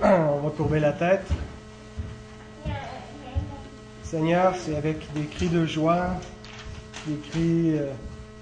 [0.00, 1.26] On va courber la tête.
[4.04, 6.10] Seigneur, c'est avec des cris de joie,
[7.06, 7.90] des cris euh,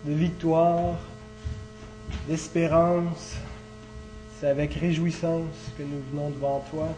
[0.04, 0.96] de victoire,
[2.28, 3.36] d'espérance,
[4.38, 6.88] c'est avec réjouissance que nous venons devant toi.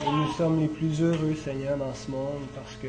[0.00, 2.88] Et nous sommes les plus heureux, Seigneur, dans ce monde parce que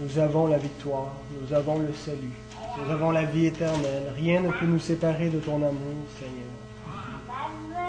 [0.00, 2.36] nous avons la victoire, nous avons le salut,
[2.76, 4.12] nous avons la vie éternelle.
[4.16, 6.67] Rien ne peut nous séparer de ton amour, Seigneur.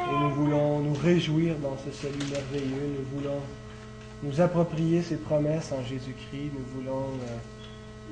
[0.09, 2.95] Et nous voulons nous réjouir dans ce salut merveilleux.
[2.97, 3.39] Nous voulons
[4.23, 6.51] nous approprier ces promesses en Jésus-Christ.
[6.57, 7.05] Nous voulons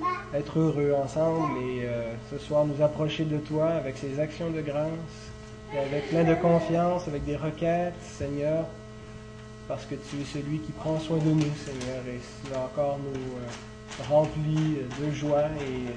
[0.04, 4.52] euh, être heureux ensemble et euh, ce soir nous approcher de toi avec ces actions
[4.52, 4.92] de grâce
[5.74, 8.66] et avec plein de confiance, avec des requêtes, Seigneur,
[9.68, 13.20] parce que tu es celui qui prend soin de nous, Seigneur, et cela encore nous
[13.20, 15.92] euh, remplit de joie et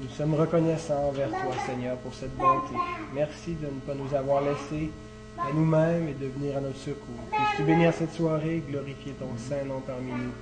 [0.00, 2.74] nous sommes reconnaissants envers toi, Seigneur, pour cette bonté.
[3.12, 4.90] Merci de ne pas nous avoir laissés
[5.38, 7.22] à nous-mêmes et de venir à notre secours.
[7.30, 10.32] Puisses-tu bénir cette soirée, glorifier ton saint nom parmi nous.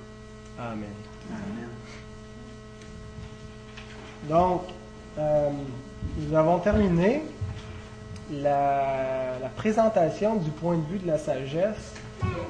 [0.57, 0.89] Amen.
[4.29, 4.63] Donc,
[5.17, 5.49] euh,
[6.17, 7.23] nous avons terminé
[8.31, 11.93] la, la, présentation du point de vue de la sagesse.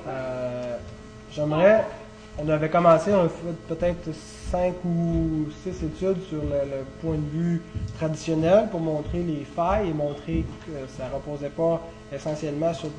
[0.08, 0.78] Euh,
[1.36, 1.86] J'aimerais,
[2.38, 4.10] on avait commencé, on fait peut-être
[4.52, 7.62] cinq ou six études sur le, point de vue
[7.98, 11.82] traditionnel pour montrer les failles et montrer que ça ne reposait pas
[12.14, 12.90] essentiellement sur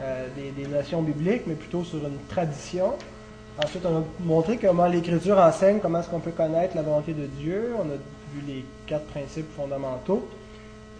[0.00, 2.94] euh, des, des, notions bibliques, mais plutôt sur une tradition.
[3.62, 7.26] Ensuite, on a montré comment l'Écriture enseigne comment est-ce qu'on peut connaître la volonté de
[7.26, 7.74] Dieu.
[7.76, 7.96] On a
[8.34, 10.28] vu les quatre principes fondamentaux.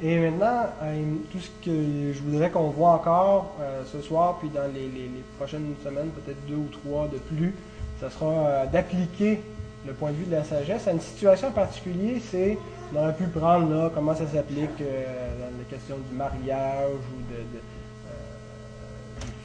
[0.02, 4.48] Et maintenant, euh, tout ce que je voudrais qu'on voit encore euh, ce soir, puis
[4.48, 7.52] dans les prochaines semaines, peut-être deux ou trois de plus,
[8.00, 9.42] ce sera euh, d'appliquer
[9.86, 12.20] le point de vue de la sagesse à une situation particulière.
[12.30, 12.58] C'est,
[12.94, 15.04] on aurait pu prendre là comment ça s'applique euh,
[15.40, 18.10] dans les questions du mariage ou de, de, euh,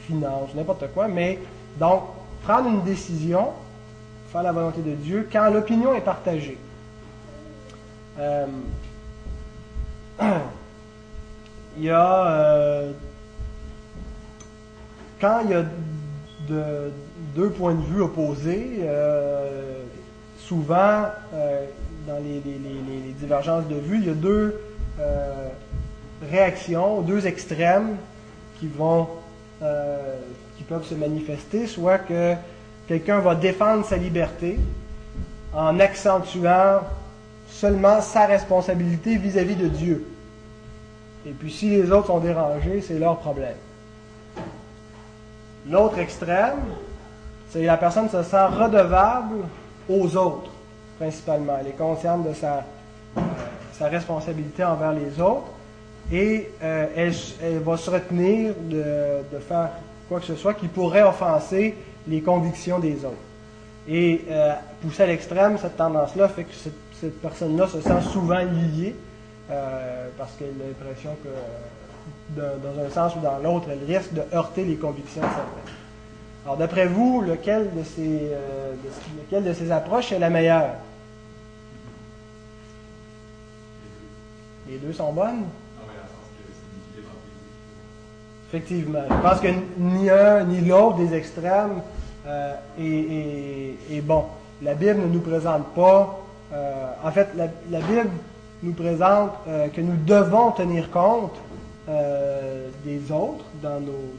[0.06, 1.08] finances, n'importe quoi.
[1.08, 1.38] Mais
[1.78, 2.04] donc,
[2.42, 3.48] prendre une décision,
[4.32, 6.58] faire la volonté de Dieu, quand l'opinion est partagée.
[11.76, 12.84] Il y a
[15.20, 15.64] quand il y a
[16.48, 16.92] de,
[17.34, 19.82] deux points de vue opposés, euh,
[20.38, 21.64] souvent euh,
[22.06, 22.40] dans les,
[23.18, 24.60] divergences de vue, il y a deux
[25.00, 25.48] euh,
[26.30, 27.96] réactions, deux extrêmes
[28.58, 29.08] qui vont
[30.58, 32.34] qui peuvent se manifester, soit que
[32.86, 34.58] quelqu'un va défendre sa liberté
[35.54, 36.80] en accentuant
[37.48, 40.06] seulement sa responsabilité vis-à-vis -vis de Dieu.
[41.26, 43.56] Et puis si les autres sont dérangés, c'est leur problème.
[45.68, 46.60] L'autre extrême,
[47.50, 49.44] c'est la personne se sent redevable
[49.88, 50.50] aux autres,
[50.98, 51.56] principalement.
[51.60, 52.64] Elle est consciente de sa,
[53.16, 53.20] euh,
[53.72, 55.46] sa responsabilité envers les autres
[56.12, 56.86] et euh,
[57.42, 59.70] elle, va se retenir de, de, faire
[60.08, 61.74] quoi que ce soit qui pourrait offenser
[62.06, 63.14] les convictions des autres.
[63.88, 64.52] Et euh,
[64.82, 68.94] poussé à l'extrême, cette tendance-là fait que cette, cette personne-là se sent souvent liée
[69.50, 71.28] euh, parce qu'elle a l'impression que
[72.30, 75.74] dans un sens ou dans l'autre, elle risque de heurter les convictions certaines.
[76.44, 80.74] Alors, d'après vous, lequel de, ces, euh, de, lequel de ces approches est la meilleure?
[84.68, 85.44] Les deux sont bonnes?
[88.48, 89.00] Effectivement.
[89.08, 89.48] Je pense que
[89.78, 91.80] ni un ni l'autre des extrêmes
[92.26, 94.26] euh, est, bon.
[94.62, 96.20] La Bible ne nous présente pas.
[96.52, 98.10] Euh, en fait, la, Bible
[98.62, 99.32] nous présente
[99.74, 101.34] que nous devons tenir compte
[101.88, 104.10] euh, des autres dans nos,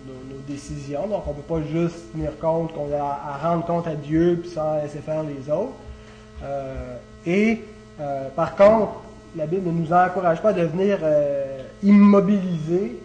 [0.47, 1.07] décisions.
[1.07, 4.43] Donc, on ne peut pas juste tenir compte qu'on a à rendre compte à Dieu
[4.53, 5.73] sans laisser faire les autres.
[6.43, 7.61] Euh, et
[8.35, 8.91] par contre,
[9.35, 10.99] la Bible ne nous encourage pas à devenir
[11.81, 12.99] immobilisés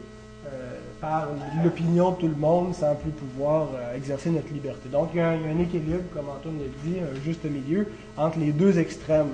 [1.00, 1.28] par
[1.65, 4.88] l'opinion de tout le monde sans plus pouvoir euh, exercer notre liberté.
[4.91, 7.25] Donc il y, a un, il y, a un, équilibre, comme Antoine l'a dit, un
[7.25, 9.31] juste milieu entre les deux extrêmes,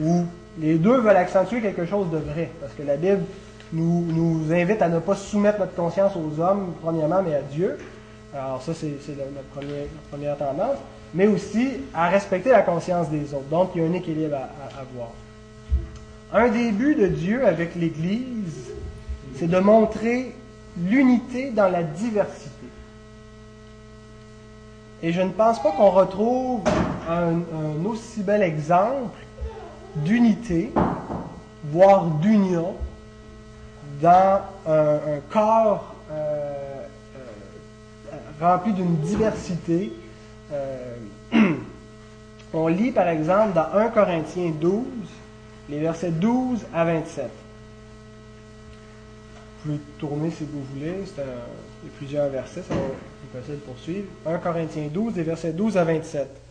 [0.00, 0.24] où
[0.58, 3.22] les deux veulent accentuer quelque chose de vrai, parce que la Bible
[3.74, 7.78] nous, nous invite à ne pas soumettre notre conscience aux hommes, premièrement, mais à Dieu.
[8.32, 10.78] Alors ça, c'est notre première, première tendance,
[11.12, 13.48] mais aussi à respecter la conscience des autres.
[13.50, 15.10] Donc il y a un équilibre à, à, à voir.
[16.32, 18.72] Un des buts de Dieu avec l'Église,
[19.36, 20.34] c'est de montrer
[20.76, 22.50] l'unité dans la diversité.
[25.02, 26.62] Et je ne pense pas qu'on retrouve
[27.08, 27.42] un,
[27.84, 29.18] aussi bel exemple
[29.96, 30.72] d'unité,
[31.64, 32.74] voire d'union,
[34.00, 36.86] dans un, corps euh,
[37.16, 39.92] euh, rempli d'une diversité.
[40.52, 40.96] Euh,
[42.52, 44.84] on lit par exemple dans 1 Corinthiens 12,
[45.68, 47.30] les versets 12 à 27.
[49.62, 51.04] pouvez tourner si vous voulez.
[51.06, 51.24] C'est
[51.98, 54.06] plusieurs versets, ça va être facile de poursuivre.
[54.26, 56.43] 1 Corinthiens 12, des versets 12 à 27.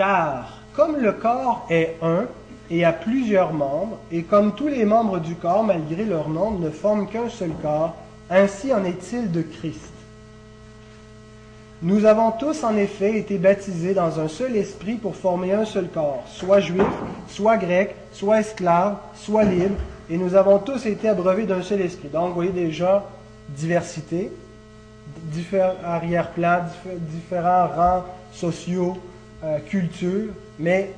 [0.00, 2.24] Car comme le corps est un
[2.70, 6.70] et a plusieurs membres, et comme tous les membres du corps, malgré leur nombre, ne
[6.70, 7.94] forment qu'un seul corps,
[8.30, 9.92] ainsi en est-il de Christ.
[11.82, 15.88] Nous avons tous en effet été baptisés dans un seul esprit pour former un seul
[15.88, 16.88] corps, soit juif,
[17.28, 19.76] soit grec, soit esclave, soit libre,
[20.08, 22.08] et nous avons tous été abreuvés d'un seul esprit.
[22.08, 23.04] Donc, vous voyez déjà
[23.50, 24.32] diversité,
[25.24, 26.62] différents arrière-plans,
[27.00, 28.96] différents rangs sociaux,
[29.44, 30.92] euh, culture, mais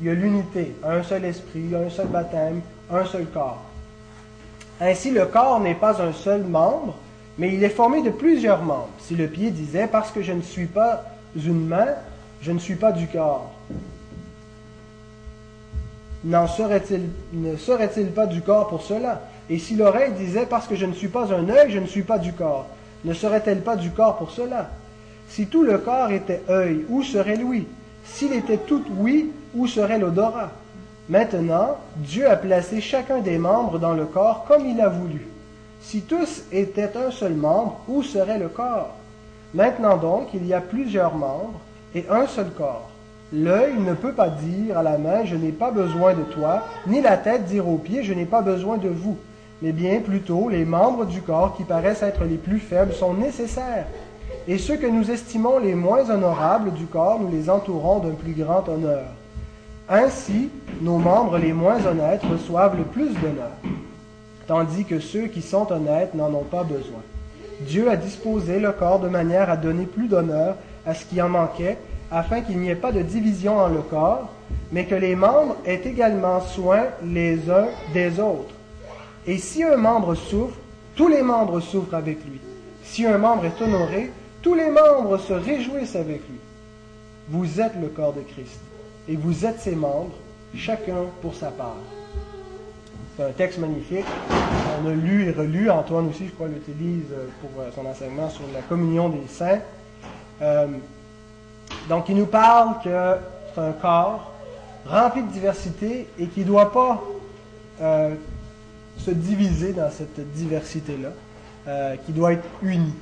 [0.00, 2.60] il y a l'unité, un seul esprit, un seul baptême,
[2.90, 3.62] un seul corps.
[4.80, 6.96] Ainsi, le corps n'est pas un seul membre,
[7.38, 8.90] mais il est formé de plusieurs membres.
[8.98, 11.04] Si le pied disait, parce que je ne suis pas
[11.36, 11.88] une main,
[12.40, 13.50] je ne suis pas du corps.
[16.24, 19.22] N'en serait-il, ne serait-il pas du corps pour cela?
[19.48, 22.02] Et si l'oreille disait, parce que je ne suis pas un œil, je ne suis
[22.02, 22.66] pas du corps,
[23.04, 24.70] ne serait-elle pas du corps pour cela?
[25.34, 27.66] Si tout le corps était œil, où serait l'ouïe?
[28.04, 30.50] S'il était tout oui, où serait l'odorat?
[31.08, 35.26] Maintenant, Dieu a placé chacun des membres dans le corps comme il a voulu.
[35.80, 38.94] Si tous étaient un seul membre, où serait le corps?
[39.54, 41.60] Maintenant donc, il y a plusieurs membres
[41.94, 42.90] et un seul corps.
[43.32, 47.00] L'œil ne peut pas dire à la main, je n'ai pas besoin de toi, ni
[47.00, 49.16] la tête dire aux pieds, je n'ai pas besoin de vous.
[49.62, 53.86] Mais bien plutôt, les membres du corps qui paraissent être les plus faibles sont nécessaires.
[54.48, 58.32] Et ceux que nous estimons les moins honorables du corps, nous les entourons d'un plus
[58.32, 59.04] grand honneur.
[59.88, 60.50] Ainsi,
[60.80, 63.52] nos membres les moins honnêtes reçoivent le plus d'honneur
[64.46, 67.00] tandis que ceux qui sont honnêtes n'en ont pas besoin.
[67.60, 71.28] Dieu a disposé le corps de manière à donner plus d'honneur à ce qui en
[71.28, 71.78] manquait,
[72.10, 74.28] afin qu'il n'y ait pas de division en le corps,
[74.70, 78.54] mais que les membres aient également soin les uns des autres.
[79.26, 80.56] Et si un membre souffre,
[80.96, 82.40] tous les membres souffrent avec lui.
[82.82, 84.10] Si un membre est honoré,
[84.42, 86.38] tous les membres se réjouissent avec lui.
[87.28, 88.60] Vous êtes le corps de Christ,
[89.08, 90.14] et vous êtes ses membres,
[90.54, 91.76] chacun pour sa part.
[93.16, 94.06] C'est un texte magnifique.
[94.82, 95.70] On a lu et relu.
[95.70, 99.60] Antoine aussi, je crois, l'utilise euh, pour euh, son enseignement sur la communion des saints.
[100.40, 100.66] Euh,
[101.90, 103.16] donc, il nous parle que
[103.54, 104.32] c'est un corps
[104.86, 107.02] rempli de diversité et qui ne doit pas
[108.98, 112.92] se diviser dans cette diversité-là, qui doit être uni.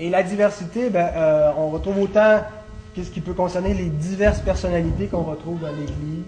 [0.00, 1.10] Et la diversité, ben,
[1.58, 2.40] on retrouve autant
[2.94, 6.24] qu'est-ce qui peut concerner les diverses personnalités qu'on retrouve dans l'Église,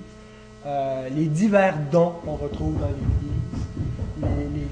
[0.64, 4.62] euh, les divers dons qu'on retrouve dans l'Église, les,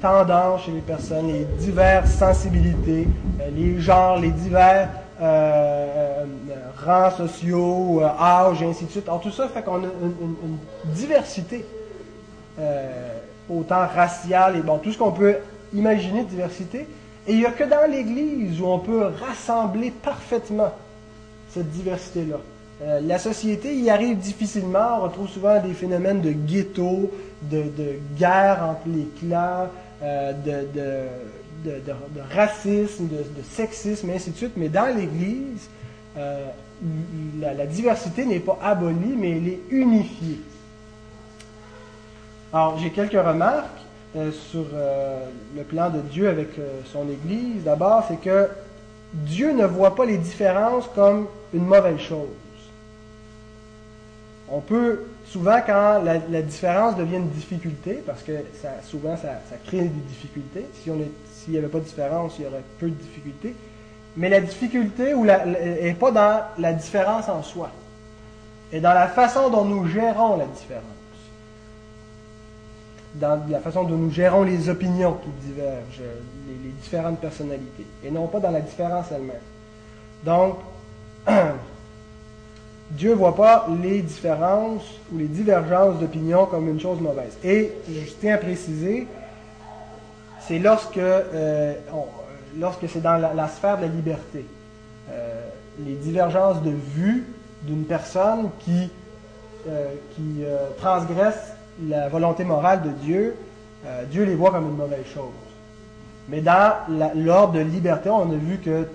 [0.00, 3.06] tendances chez les personnes, les diverses sensibilités,
[3.40, 4.88] euh, les genres, les divers
[5.20, 6.24] euh,
[6.86, 9.08] rangs sociaux, âges, et ainsi de suite.
[9.08, 10.56] Alors tout ça fait qu'on a une,
[10.94, 11.66] diversité,
[13.50, 15.36] autant raciale et bon, tout ce qu'on peut
[15.74, 16.86] imaginer de diversité.
[17.26, 20.72] Et il n'y a que dans l'Église où on peut rassembler parfaitement
[21.52, 22.36] cette diversité-là.
[22.82, 24.98] Euh, la société y arrive difficilement.
[24.98, 27.10] On retrouve souvent des phénomènes de ghetto,
[27.42, 27.64] de,
[28.16, 29.68] guerre entre les clans,
[30.02, 30.32] euh,
[31.64, 31.92] de,
[32.34, 34.52] racisme, de, sexisme, et ainsi de suite.
[34.56, 35.68] Mais dans l'Église,
[36.16, 36.46] euh,
[37.38, 40.40] la, diversité n'est pas abolie, mais elle est unifiée.
[42.52, 43.66] Alors, j'ai quelques remarques
[44.32, 44.66] sur
[45.56, 46.48] le plan de Dieu avec
[46.92, 47.62] son Église.
[47.64, 48.48] D'abord, c'est que
[49.12, 52.28] Dieu ne voit pas les différences comme une mauvaise chose.
[54.48, 58.32] On peut, souvent, quand la, différence devient une difficulté, parce que
[58.84, 59.28] souvent ça,
[59.64, 60.90] crée des difficultés, si
[61.32, 63.54] s'il n'y avait pas de différence, il y aurait peu de difficultés,
[64.16, 67.70] mais la difficulté n'est pas dans la différence en soi,
[68.72, 70.84] et dans la façon dont nous gérons la différence,
[73.14, 76.02] dans la façon dont nous gérons les opinions qui divergent,
[76.46, 79.36] les, différentes personnalités, et non pas dans la différence elle-même.
[80.24, 80.56] Donc,
[82.90, 87.36] Dieu ne voit pas les différences ou les divergences d'opinion comme une chose mauvaise.
[87.44, 89.06] Et je tiens à préciser,
[90.40, 91.74] c'est lorsque, euh,
[92.58, 94.46] lorsque c'est dans la, sphère de la liberté.
[95.10, 95.48] Euh,
[95.84, 97.26] les divergences de vue
[97.62, 98.90] d'une personne qui,
[99.68, 100.42] euh, qui
[100.78, 101.52] transgresse
[101.88, 103.36] la volonté morale de Dieu,
[104.10, 105.30] Dieu les voit comme une mauvaise chose.
[106.28, 106.74] Mais dans
[107.14, 108.86] l'ordre de liberté, on a vu que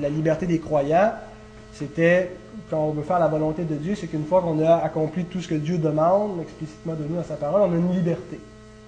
[0.00, 1.12] la liberté des croyants,
[1.72, 2.30] c'était,
[2.70, 5.40] quand on veut faire la volonté de Dieu, c'est qu'une fois qu'on a accompli tout
[5.40, 8.38] ce que Dieu demande explicitement nous dans sa parole, on a une liberté.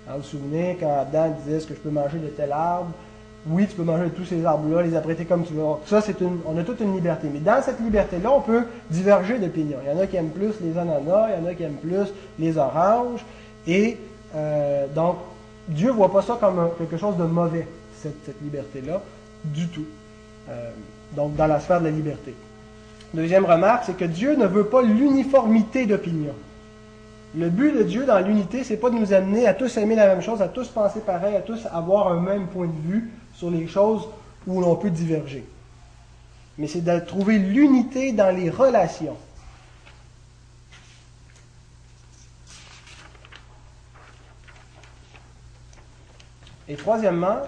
[0.09, 2.92] vous vous souvenez quand Adam disait que je peux manger de tel arbre?
[3.48, 5.62] Oui, tu peux manger tous ces arbres-là, les apprêter comme tu veux.
[5.86, 7.28] Ça, c'est une, on a toute une liberté.
[7.32, 9.78] Mais dans cette liberté-là, on peut diverger d'opinion.
[9.84, 11.74] Il y en a qui aiment plus les ananas, il y en a qui aiment
[11.74, 13.24] plus les oranges.
[13.66, 13.98] Et
[14.34, 15.16] euh, donc,
[15.68, 17.68] Dieu ne voit pas ça comme quelque chose de mauvais,
[18.02, 19.00] cette, liberté-là,
[19.44, 19.86] du tout.
[20.48, 20.70] Euh,
[21.14, 22.34] donc, dans la sphère de la liberté.
[23.14, 26.34] Deuxième remarque, c'est que Dieu ne veut pas l'uniformité d'opinion.
[27.36, 30.08] Le but de Dieu dans l'unité, c'est pas de nous amener à tous aimer la
[30.08, 33.50] même chose, à tous penser pareil, à tous avoir un même point de vue sur
[33.50, 34.09] les choses
[34.47, 35.45] où l'on peut diverger.
[36.59, 39.16] Mais c'est de trouver l'unité dans les relations.
[46.69, 47.43] Et troisièmement,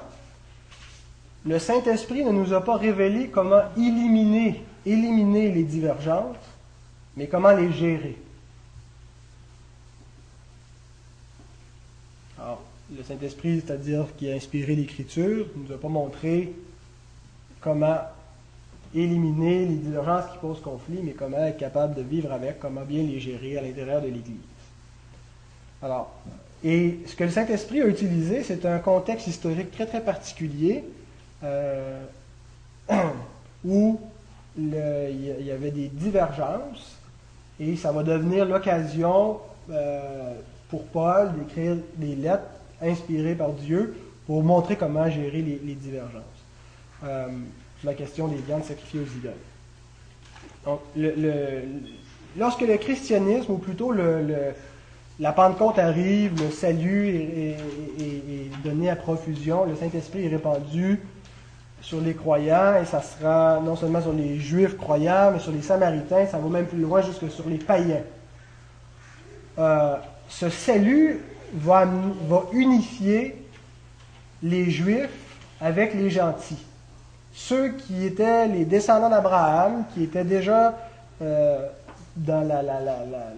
[1.45, 6.37] le Saint-Esprit ne nous a pas révélé comment éliminer, éliminer les divergences,
[7.17, 8.17] mais comment les gérer.
[12.97, 16.53] Le Saint-Esprit, c'est-à-dire qui a inspiré l'Écriture, ne nous a pas montré
[17.61, 17.99] comment
[18.95, 23.03] éliminer les divergences qui posent conflit, mais comment être capable de vivre avec, comment bien
[23.03, 24.37] les gérer à l'intérieur de l'Église.
[25.83, 26.11] Alors,
[26.65, 30.85] et ce que le Saint-Esprit a utilisé, c'est un contexte historique très très particulier
[31.45, 32.03] euh,
[33.65, 34.01] où
[34.57, 36.97] il y avait des divergences
[37.61, 39.39] et ça va devenir l'occasion
[39.71, 40.35] euh,
[40.69, 46.23] pour Paul d'écrire des lettres inspiré par Dieu pour montrer comment gérer les, divergences.
[47.05, 47.27] Euh,
[47.85, 49.33] la question des viandes sacrifiées aux idoles.
[50.65, 50.81] Donc,
[52.37, 57.57] lorsque le christianisme, ou plutôt la Pentecôte arrive, le salut est,
[58.65, 61.01] donné à profusion, le Saint-Esprit est répandu
[61.81, 65.63] sur les croyants, et ça sera non seulement sur les juifs croyants, mais sur les
[65.63, 68.03] samaritains, ça va même plus loin jusque sur les païens.
[69.59, 69.97] Euh,
[70.29, 71.21] ce salut
[71.55, 71.87] va,
[72.53, 73.43] unifier
[74.43, 75.11] les Juifs
[75.61, 76.65] avec les gentils.
[77.33, 80.75] Ceux qui étaient les descendants d'Abraham, qui étaient déjà
[81.23, 81.67] euh,
[82.17, 82.47] dans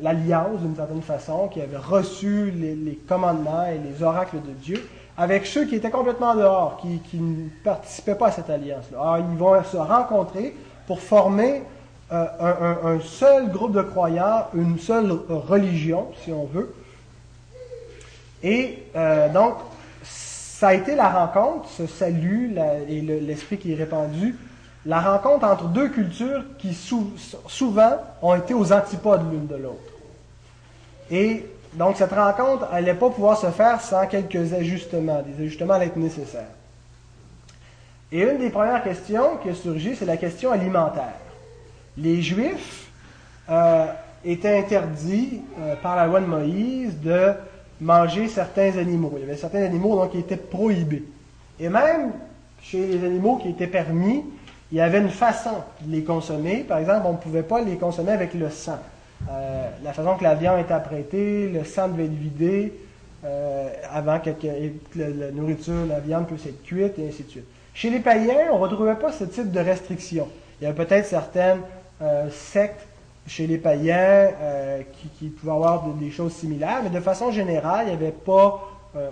[0.01, 4.89] l'alliance d'une certaine façon, qui avaient reçu les, commandements et les oracles de Dieu,
[5.19, 8.99] avec ceux qui étaient complètement dehors, qui, ne participaient pas à cette alliance-là.
[9.01, 10.55] Alors, ils vont se rencontrer
[10.87, 11.63] pour former
[12.11, 16.75] euh, un, seul groupe de croyants, une seule religion, si on veut,
[18.43, 19.55] et euh, donc,
[20.03, 22.55] ça a été la rencontre, ce salut
[22.89, 24.37] et l'esprit qui est répandu,
[24.87, 29.93] la rencontre entre deux cultures qui souvent ont été aux antipodes l'une de l'autre.
[31.11, 35.23] Et donc, cette rencontre n'allait pas pouvoir se faire sans quelques ajustements.
[35.23, 36.49] Des ajustements allaient être nécessaires.
[38.13, 41.15] Et une des premières questions qui a surgi, c'est la question alimentaire.
[41.97, 42.89] Les Juifs
[43.49, 43.87] euh,
[44.25, 47.35] étaient interdits euh, par la loi de Moïse de
[47.81, 49.13] manger certains animaux.
[49.17, 51.05] Il y avait certains animaux donc, qui étaient prohibés.
[51.59, 52.13] Et même
[52.63, 54.25] chez les animaux qui étaient permis,
[54.73, 56.59] il y avait une façon de les consommer.
[56.59, 58.79] Par exemple, on ne pouvait pas les consommer avec le sang.
[59.29, 62.73] Euh, la façon que la viande est apprêtée, le sang devait être vidé
[63.25, 64.31] euh, avant que,
[64.97, 67.45] la, nourriture, la viande puisse être cuite, et ainsi de suite.
[67.75, 70.29] Chez les païens, on ne retrouvait pas ce type de restriction.
[70.61, 71.61] Il y avait peut-être certaines
[72.01, 72.87] euh, sectes
[73.31, 73.95] chez les païens
[74.43, 74.83] euh,
[75.19, 79.09] qui, pouvaient avoir des choses similaires, mais de façon générale, il n'y avait pas euh,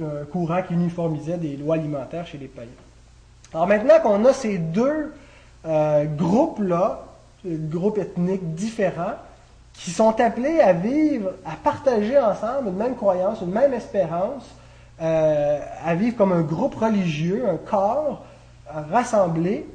[0.00, 2.70] un courant qui uniformisait des lois alimentaires chez les païens.
[3.52, 5.12] Alors maintenant qu'on a ces deux
[5.66, 7.04] euh, groupes-là,
[7.44, 9.16] groupes ethniques différents,
[9.74, 14.44] qui sont appelés à vivre, à partager ensemble une même croyance, une même espérance,
[14.98, 18.24] à vivre comme un groupe religieux, un corps
[18.90, 19.68] rassemblé,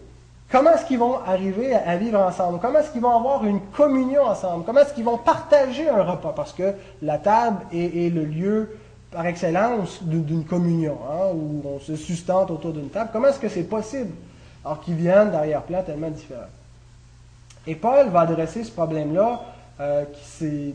[0.53, 2.59] Comment est-ce qu'ils vont arriver à, vivre ensemble?
[2.59, 4.63] Comment est-ce qu'ils vont avoir une communion ensemble?
[4.63, 6.31] Comment est-ce qu'ils vont partager un repas?
[6.31, 8.77] Parce que la table est, le lieu
[9.09, 13.09] par excellence d'une communion, hein, où on se sustente autour d'une table.
[13.11, 14.11] Comment est-ce que c'est possible?
[14.63, 16.41] Alors qu'ils viennent d'arrière-plan tellement différents.
[17.65, 19.41] Et Paul va adresser ce problème-là
[19.79, 20.05] euh,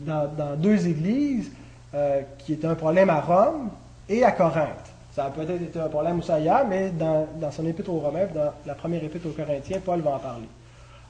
[0.05, 1.51] dans, deux églises,
[1.95, 3.69] euh, qui est un problème à Rome
[4.09, 4.91] et à Corinthe.
[5.19, 8.53] Ça a peut-être été un problème aussi ailleurs, mais dans, son épître aux Romains, dans
[8.65, 10.47] la première épître aux Corinthiens, Paul va en parler.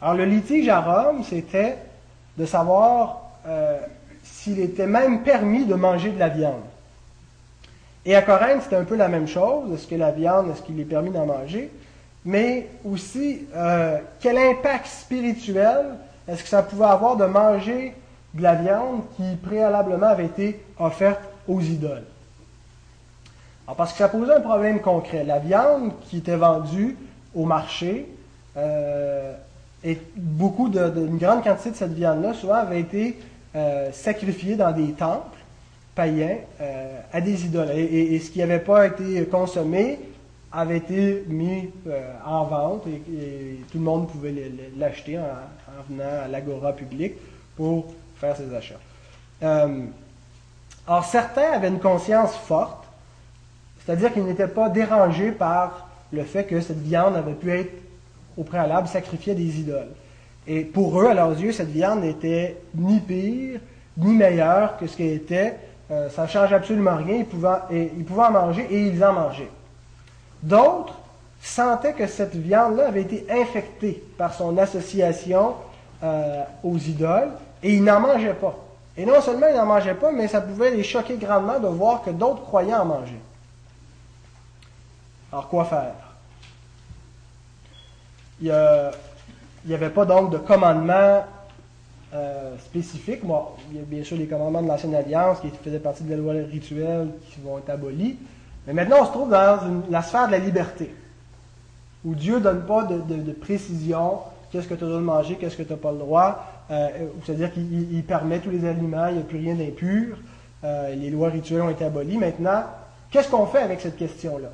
[0.01, 1.77] Alors, le litige à Rome, c'était
[2.35, 3.77] de savoir euh,
[4.23, 6.63] s'il était même permis de manger de la viande.
[8.03, 9.71] Et à Corinthe, c'était un peu la même chose.
[9.75, 11.69] Est-ce que la viande, est-ce qu'il est permis d'en manger?
[12.25, 15.85] Mais aussi, euh, quel impact spirituel
[16.27, 17.93] est-ce que ça pouvait avoir de manger
[18.33, 22.05] de la viande qui préalablement avait été offerte aux idoles?
[23.75, 25.23] Parce que ça posait un problème concret.
[25.23, 26.97] La viande qui était vendue
[27.35, 28.07] au marché,
[28.57, 29.33] euh,
[29.83, 33.17] et beaucoup une grande quantité de cette viande-là, souvent avait été
[33.55, 35.37] euh, sacrifiée dans des temples
[35.95, 37.71] païens euh, à des idoles.
[37.71, 39.99] Et, ce qui n'avait pas été consommé
[40.51, 41.69] avait été mis
[42.25, 44.33] en vente et, tout le monde pouvait
[44.77, 45.23] l'acheter en,
[45.89, 47.13] venant à l'agora publique
[47.55, 47.85] pour
[48.19, 48.79] faire ses achats.
[50.87, 52.78] Alors certains avaient une conscience forte,
[53.89, 57.71] c'est-à-dire qu'ils n'étaient pas dérangés par le fait que cette viande avait pu être
[58.37, 59.89] au préalable sacrifiée à des idoles.
[60.45, 63.59] Et pour eux, à leurs yeux, cette viande n'était ni pire,
[63.97, 65.55] ni meilleure que ce qu'elle était.
[65.89, 67.15] Euh, ça ne change absolument rien.
[67.15, 69.49] Ils pouvaient, en manger et ils en mangeaient.
[70.43, 70.93] D'autres
[71.41, 75.55] sentaient que cette viande-là avait été infectée par son association
[76.03, 77.31] euh, aux idoles
[77.63, 78.55] et ils n'en mangeaient pas.
[78.95, 82.03] Et non seulement ils n'en mangeaient pas, mais ça pouvait les choquer grandement de voir
[82.03, 83.28] que d'autres croyants en mangeaient.
[85.31, 85.93] Alors quoi faire?
[88.41, 88.51] Il
[89.65, 91.23] n'y avait pas donc de commandement
[92.13, 93.19] euh, spécifique.
[93.71, 96.17] Il y a bien sûr les commandements de l'Ancienne Alliance qui faisaient partie de la
[96.17, 98.17] loi rituelle qui vont être abolis.
[98.65, 99.59] Mais maintenant, on se trouve dans
[99.89, 100.91] la sphère de la liberté,
[102.03, 104.19] où Dieu ne donne pas de, précision,
[104.51, 106.45] qu'est-ce que tu de manger, qu'est-ce que tu n'as pas le droit.
[106.71, 106.87] Euh,
[107.25, 110.17] c'est-à-dire qu'il permet tous les aliments, il n'y a plus rien d'impur.
[110.63, 112.17] Euh, les lois rituelles ont été abolies.
[112.17, 112.63] Maintenant,
[113.11, 114.49] qu'est-ce qu'on fait avec cette question-là?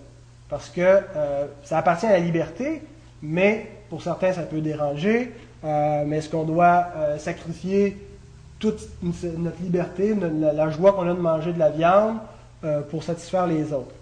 [0.55, 2.81] Parce que euh, ça appartient à la liberté,
[3.21, 5.33] mais pour certains, ça peut déranger.
[5.63, 7.97] mais est-ce qu'on doit sacrifier
[8.59, 12.19] toute notre liberté, la joie qu'on a de manger de la viande,
[12.63, 13.93] euh, pour satisfaire les autres?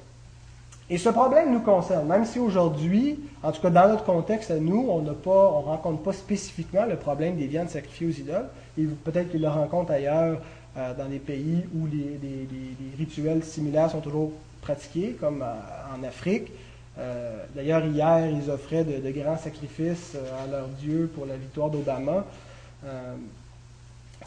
[0.90, 4.58] Et ce problème nous concerne, même si aujourd'hui, en tout cas dans notre contexte à
[4.58, 8.46] nous, on ne rencontre pas spécifiquement le problème des viandes sacrifiées aux idoles,
[8.78, 10.38] et peut-être qu'ils le rencontrent ailleurs
[10.78, 12.20] euh, dans des pays où les,
[12.98, 14.32] rituels similaires sont toujours
[14.64, 16.52] pratiqués, comme euh, en Afrique.
[17.56, 22.24] D'ailleurs, hier, ils offraient de, grands sacrifices à leur Dieu pour la victoire d'Obama.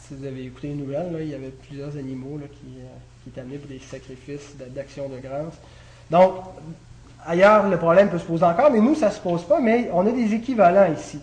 [0.01, 2.67] si vous avez écouté les nouvelles, il y avait plusieurs animaux qui,
[3.23, 5.53] qui est amené pour des sacrifices d'action de grâce.
[6.11, 6.43] Donc,
[7.25, 9.89] ailleurs, le problème peut se poser encore, mais nous, ça ne se pose pas, mais
[9.93, 11.19] on a des équivalents ici.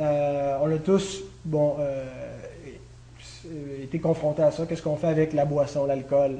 [0.00, 2.04] Euh, on a tous, bon, euh,
[3.82, 4.66] été confrontés à ça.
[4.66, 6.38] Qu'est-ce qu'on fait avec la boisson, l'alcool?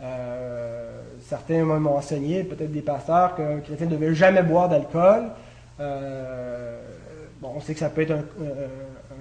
[0.00, 0.93] Euh,
[1.28, 5.24] certains m'ont enseigné, peut-être des pasteurs, qu'un chrétien ne devait jamais boire d'alcool.
[5.78, 8.24] bon, on sait que ça peut être un,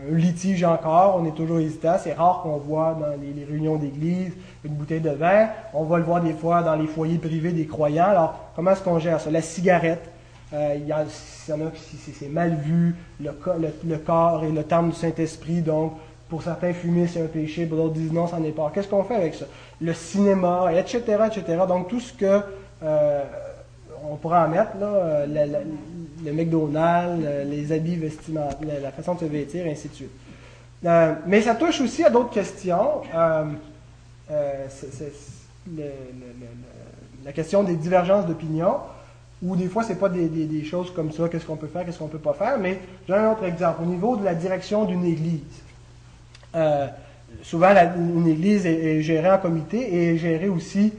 [0.09, 1.95] un litige encore, on est toujours hésitant.
[1.99, 5.49] C'est rare qu'on voit dans les, réunions d'église une bouteille de vin.
[5.73, 8.05] On va le voir des fois dans les foyers privés des croyants.
[8.05, 9.31] Alors, comment est-ce qu'on gère ça?
[9.31, 10.09] La cigarette,
[10.53, 13.31] euh, il y, en a qui c'est mal vu, le,
[13.85, 15.93] le, corps et le terme du Saint-Esprit, donc
[16.33, 18.71] pour certains, fumer c'est un péché, pour d'autres disent non, ça n'est pas.
[18.73, 19.45] Qu'est-ce qu'on fait avec ça?
[19.79, 21.59] Le cinéma, etc., etc.
[21.67, 22.41] Donc tout ce que
[22.81, 23.23] euh,
[24.09, 25.63] on pourra en mettre, là, euh,
[26.25, 30.09] le McDonald's, les habits vestimentaires, la façon de se vêtir, ainsi de suite.
[30.83, 33.03] Euh, mais ça touche aussi à d'autres questions.
[34.27, 34.65] la
[37.31, 38.77] question des divergences d'opinion,
[39.43, 41.99] où des fois, ce n'est pas des, choses comme ça, qu'est-ce qu'on peut faire, qu'est-ce
[41.99, 43.83] qu'on ne peut pas faire, mais j'ai un autre exemple.
[43.83, 45.61] Au niveau de la direction d'une église,
[47.41, 50.93] souvent, une église est, gérée en comité et gérée aussi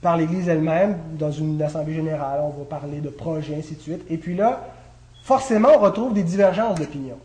[0.00, 4.02] par l'Église elle-même, dans une assemblée générale, on va parler de projets, ainsi de suite.
[4.10, 4.60] Et puis là,
[5.22, 7.16] forcément, on retrouve des divergences d'opinion.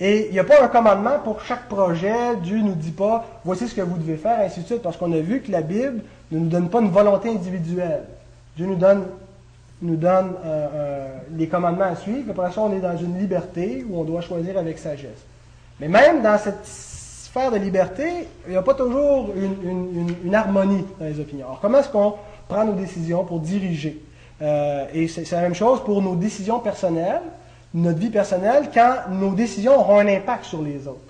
[0.00, 2.36] Et il n'y a pas un commandement pour chaque projet.
[2.44, 4.96] Des ne nous dit pas, voici ce que vous devez faire, ainsi de suite, parce
[4.96, 6.02] qu'on a vu que la Bible
[6.32, 8.02] ne nous donne pas une volonté individuelle.
[8.56, 9.04] Dieu nous donne,
[9.84, 9.96] euh,
[10.44, 12.30] euh, les commandements à suivre.
[12.30, 15.24] Après ça, on est dans une liberté où on doit choisir avec sagesse.
[15.80, 21.06] Mais même dans cette sphère de liberté, il n'y a pas toujours une, harmonie dans
[21.06, 21.46] les opinions.
[21.46, 22.14] Alors, comment est-ce qu'on
[22.48, 24.00] prend nos décisions pour diriger?
[24.40, 27.22] Euh, Et c'est la même chose pour nos décisions personnelles,
[27.72, 31.00] notre vie personnelle, quand nos décisions auront un impact sur les autres.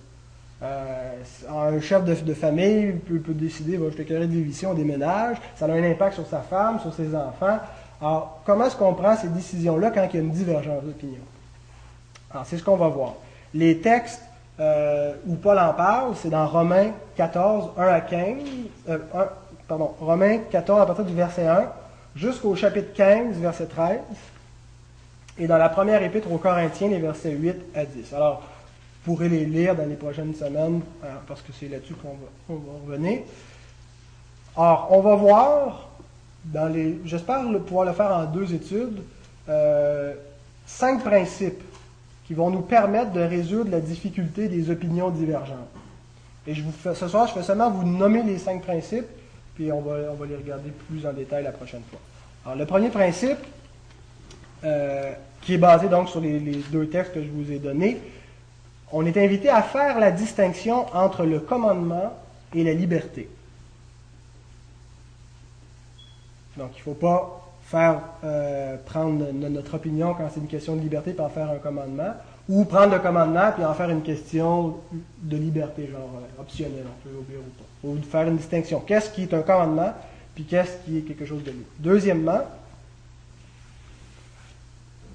[0.62, 5.66] Euh, un chef de, famille peut, décider, je te de vivre ici, on déménage, ça
[5.66, 7.59] a un impact sur sa femme, sur ses enfants.
[8.00, 11.20] Alors, comment est-ce qu'on prend ces décisions-là quand il y a une divergence d'opinion?
[12.31, 13.14] Alors, c'est ce qu'on va voir.
[13.53, 14.22] Les textes
[14.61, 18.37] euh, où Paul en parle, c'est dans Romains 14, 1 à 15,
[18.88, 18.99] euh,
[19.67, 21.73] pardon, Romains 14 à partir du verset 1
[22.14, 23.99] jusqu'au chapitre 15, verset 13,
[25.38, 28.14] et dans la première épître aux Corinthiens, les versets 8 à 10.
[28.14, 28.45] Alors,
[29.05, 32.73] vous pourrez les lire dans les prochaines semaines, euh, parce que c'est là-dessus qu'on va,
[32.87, 33.23] revenir.
[34.57, 35.88] Alors, on va voir,
[37.05, 39.03] j'espère pouvoir le faire en deux études,
[40.64, 41.61] cinq principes
[42.27, 45.69] qui vont nous permettre de résoudre la difficulté des opinions divergentes.
[46.47, 49.07] Et ce soir, je fais seulement vous nommer les cinq principes,
[49.55, 52.01] puis on va, on va les regarder plus en détail la prochaine fois.
[52.45, 53.39] Alors, le premier principe,
[54.65, 58.01] euh, qui est basé donc sur les, deux textes que je vous ai donnés,
[58.93, 62.15] on est invité à faire la distinction entre le commandement
[62.55, 63.29] et la liberté.
[66.57, 70.81] Donc, il ne faut pas faire euh, prendre notre opinion quand c'est une question de
[70.81, 72.14] liberté, en faire un commandement,
[72.48, 74.77] ou prendre le commandement, puis en faire une question
[75.22, 77.88] de liberté, genre euh, optionnelle, on peut oublier ou pas.
[77.88, 78.81] Ou faire une distinction.
[78.81, 79.94] Qu'est-ce qui est un commandement,
[80.35, 81.64] puis qu'est-ce qui est quelque chose de libre?
[81.79, 82.42] Deuxièmement,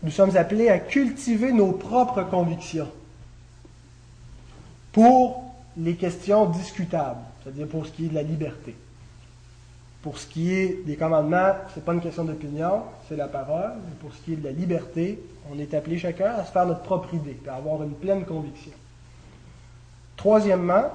[0.02, 2.90] nous sommes appelés à cultiver nos propres convictions
[4.92, 5.44] pour
[5.78, 8.76] les questions discutables, c'est-à-dire pour ce qui est de la liberté.
[10.02, 13.74] Pour ce qui est des commandements, ce n'est pas une question d'opinion, c'est la parole.
[13.86, 15.20] Mais pour ce qui est de la liberté,
[15.52, 18.72] on est appelé chacun à se faire notre propre idée, à avoir une pleine conviction.
[20.16, 20.86] Troisièmement,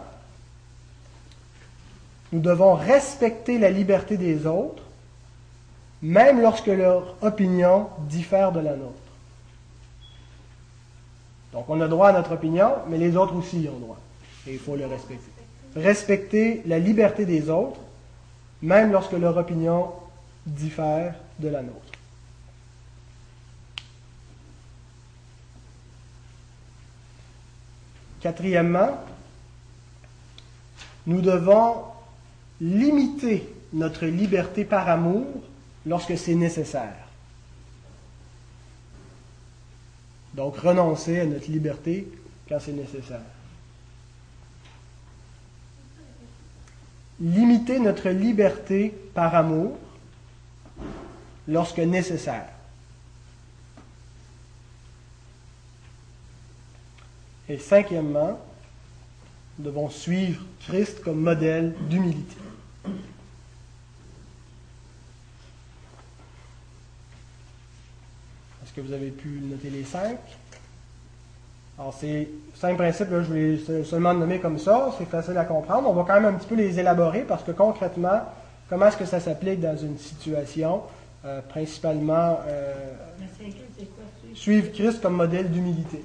[2.33, 4.83] nous devons respecter la liberté des autres,
[6.03, 8.93] même lorsque leur opinion diffère de la nôtre.
[11.53, 13.99] Donc on a droit à notre opinion, mais les autres aussi ont droit.
[14.47, 15.31] Et il faut le respecter.
[15.77, 17.81] Respecter la liberté des autres,
[18.65, 19.93] même lorsque leur opinion
[20.47, 21.79] diffère de la nôtre.
[28.21, 29.05] Quatrièmement,
[31.07, 31.85] nous devons
[32.59, 35.27] limiter notre liberté par amour
[35.85, 36.97] lorsque c'est nécessaire.
[40.33, 42.11] Donc renoncer à notre liberté
[42.49, 43.21] quand c'est nécessaire.
[47.21, 49.79] Limiter notre liberté par amour
[51.47, 52.49] lorsque nécessaire.
[57.49, 58.41] Et cinquièmement,
[59.59, 62.37] nous devons suivre Christ comme modèle d'humilité.
[68.63, 70.19] Est-ce que vous avez pu noter les cinq?
[71.79, 75.89] Alors, ces cinq principes, je vais seulement nommer comme ça, c'est facile à comprendre.
[75.91, 78.21] On va quand même un petit peu les élaborer parce que concrètement,
[78.69, 80.83] comment est-ce que ça s'applique dans une situation
[81.25, 82.73] euh, Principalement, euh,
[84.35, 86.05] suivre Christ comme modèle d'humilité.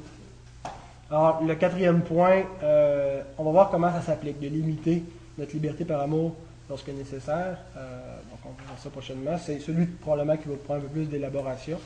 [1.11, 5.03] Alors, le quatrième point, euh, on va voir comment ça s'applique, de limiter
[5.37, 6.35] notre liberté par amour
[6.67, 7.57] lorsque nécessaire.
[7.75, 9.37] donc, on verra ça prochainement.
[9.37, 11.77] C'est celui probablement qui va prendre un peu plus d'élaboration.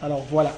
[0.00, 0.52] Alors, voilà.